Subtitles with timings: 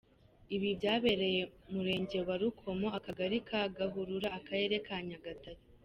[0.55, 1.41] Ibi byabereye
[1.73, 5.61] murenge wa Rukomo, akagari ka Gahurura, akarere ka Nyagatare.